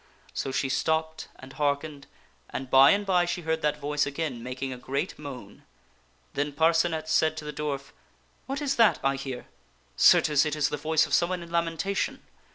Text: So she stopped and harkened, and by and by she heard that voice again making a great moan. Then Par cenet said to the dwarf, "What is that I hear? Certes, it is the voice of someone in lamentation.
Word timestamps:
So 0.33 0.51
she 0.51 0.67
stopped 0.67 1.27
and 1.37 1.53
harkened, 1.53 2.07
and 2.49 2.71
by 2.71 2.89
and 2.89 3.05
by 3.05 3.25
she 3.25 3.41
heard 3.41 3.61
that 3.61 3.77
voice 3.77 4.07
again 4.07 4.41
making 4.41 4.73
a 4.73 4.77
great 4.79 5.19
moan. 5.19 5.61
Then 6.33 6.53
Par 6.53 6.71
cenet 6.73 7.07
said 7.07 7.37
to 7.37 7.45
the 7.45 7.53
dwarf, 7.53 7.91
"What 8.47 8.63
is 8.63 8.77
that 8.77 8.97
I 9.03 9.15
hear? 9.15 9.45
Certes, 9.95 10.43
it 10.43 10.55
is 10.55 10.69
the 10.69 10.77
voice 10.77 11.05
of 11.05 11.13
someone 11.13 11.43
in 11.43 11.51
lamentation. 11.51 12.23